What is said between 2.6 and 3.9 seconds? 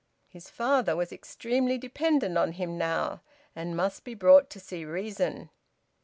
now, and